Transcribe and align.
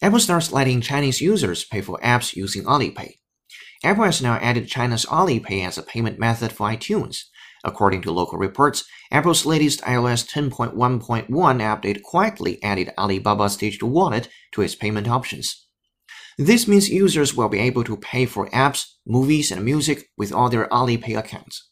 Apple 0.00 0.20
starts 0.20 0.52
letting 0.52 0.80
Chinese 0.80 1.20
users 1.20 1.64
pay 1.64 1.80
for 1.80 1.98
apps 1.98 2.36
using 2.36 2.62
Alipay. 2.62 3.14
Apple 3.82 4.04
has 4.04 4.22
now 4.22 4.36
added 4.36 4.68
China's 4.68 5.04
Alipay 5.06 5.66
as 5.66 5.76
a 5.76 5.82
payment 5.82 6.16
method 6.16 6.52
for 6.52 6.68
iTunes. 6.68 7.24
According 7.64 8.02
to 8.02 8.12
local 8.12 8.38
reports, 8.38 8.84
Apple's 9.10 9.44
latest 9.44 9.80
iOS 9.82 10.24
10.1.1 10.30 11.28
update 11.28 12.02
quietly 12.02 12.62
added 12.62 12.92
Alibaba's 12.96 13.56
digital 13.56 13.90
wallet 13.90 14.28
to 14.52 14.62
its 14.62 14.76
payment 14.76 15.08
options. 15.08 15.66
This 16.38 16.68
means 16.68 16.88
users 16.88 17.34
will 17.34 17.48
be 17.48 17.58
able 17.58 17.82
to 17.82 17.96
pay 17.96 18.26
for 18.26 18.48
apps, 18.50 18.92
movies, 19.06 19.50
and 19.50 19.64
music 19.64 20.08
with 20.16 20.32
all 20.32 20.48
their 20.48 20.68
Alipay 20.68 21.18
accounts. 21.18 21.68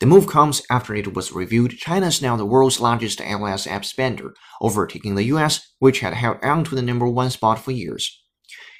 The 0.00 0.06
move 0.06 0.26
comes 0.26 0.62
after 0.70 0.94
it 0.94 1.14
was 1.14 1.30
revealed 1.30 1.72
China 1.72 2.06
is 2.06 2.22
now 2.22 2.34
the 2.34 2.46
world's 2.46 2.80
largest 2.80 3.18
iOS 3.18 3.70
app 3.70 3.84
spender, 3.84 4.32
overtaking 4.62 5.14
the 5.14 5.24
US, 5.24 5.74
which 5.78 6.00
had 6.00 6.14
held 6.14 6.38
on 6.42 6.64
to 6.64 6.74
the 6.74 6.80
number 6.80 7.06
one 7.06 7.28
spot 7.28 7.58
for 7.58 7.70
years. 7.70 8.18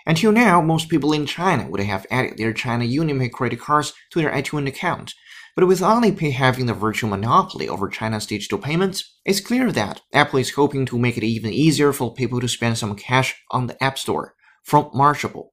Until 0.07 0.33
now, 0.33 0.63
most 0.63 0.89
people 0.89 1.13
in 1.13 1.27
China 1.27 1.69
would 1.69 1.81
have 1.81 2.07
added 2.11 2.39
their 2.39 2.55
China 2.55 2.87
UnionPay 2.87 3.33
credit 3.33 3.61
cards 3.61 3.93
to 4.13 4.19
their 4.19 4.33
iTunes 4.33 4.69
account. 4.69 5.13
But 5.55 5.67
with 5.67 5.81
Alipay 5.81 6.33
having 6.33 6.65
the 6.65 6.73
virtual 6.73 7.11
monopoly 7.11 7.69
over 7.69 7.91
China's 7.91 8.25
digital 8.25 8.59
payments, 8.59 9.19
it's 9.27 9.41
clear 9.41 9.71
that 9.73 10.01
Apple 10.15 10.39
is 10.39 10.53
hoping 10.53 10.87
to 10.87 10.99
make 10.99 11.19
it 11.19 11.25
even 11.25 11.53
easier 11.53 11.93
for 11.93 12.15
people 12.15 12.41
to 12.41 12.49
spend 12.49 12.79
some 12.79 12.97
cash 12.97 13.37
on 13.51 13.67
the 13.67 13.83
App 13.85 13.99
Store. 13.99 14.35
From 14.63 14.85
Mashable. 14.95 15.49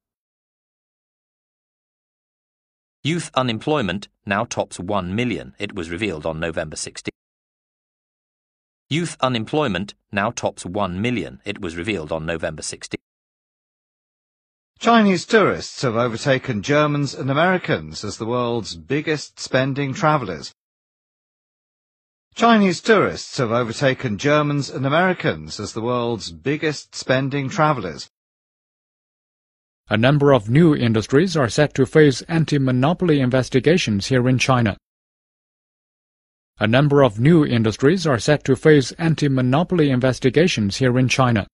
Youth 3.08 3.32
unemployment 3.36 4.10
now 4.26 4.44
tops 4.44 4.82
1 4.82 5.16
million, 5.16 5.56
it 5.60 5.74
was 5.74 5.90
revealed 5.90 6.26
on 6.26 6.42
November 6.42 6.76
16. 6.76 7.10
Youth 8.90 9.16
unemployment 9.22 9.94
now 10.12 10.30
tops 10.30 10.66
1 10.66 11.02
million, 11.02 11.40
it 11.46 11.62
was 11.62 11.78
revealed 11.78 12.12
on 12.12 12.26
November 12.26 12.62
16. 12.62 12.98
Chinese 14.80 15.26
tourists 15.26 15.84
have 15.84 15.96
overtaken 15.96 16.62
Germans 16.62 17.14
and 17.14 17.32
Americans 17.32 18.04
as 18.04 18.18
the 18.18 18.26
world's 18.26 18.76
biggest 18.76 19.40
spending 19.40 19.94
travellers. 19.94 20.52
Chinese 22.36 22.82
tourists 22.82 23.38
have 23.38 23.52
overtaken 23.52 24.18
Germans 24.18 24.70
and 24.70 24.86
Americans 24.86 25.62
as 25.62 25.72
the 25.72 25.82
world's 25.82 26.34
biggest 26.34 26.94
spending 26.94 27.48
travellers. 27.48 28.10
A 29.90 29.96
number 29.96 30.34
of 30.34 30.50
new 30.50 30.76
industries 30.76 31.38
are 31.38 31.48
set 31.48 31.74
to 31.76 31.86
face 31.86 32.22
anti-monopoly 32.24 33.22
investigations 33.22 34.08
here 34.08 34.28
in 34.28 34.38
China. 34.38 34.76
A 36.60 36.68
number 36.68 37.04
of 37.04 37.22
new 37.22 37.46
industries 37.46 38.06
are 38.06 38.20
set 38.20 38.44
to 38.44 38.58
face 38.58 38.92
anti-monopoly 38.94 39.90
investigations 39.90 40.76
here 40.76 41.00
in 41.00 41.08
China. 41.08 41.48